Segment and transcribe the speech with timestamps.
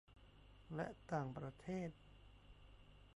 [0.75, 1.89] และต่างประเทศ